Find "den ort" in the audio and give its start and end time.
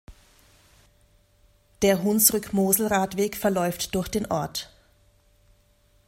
4.07-4.71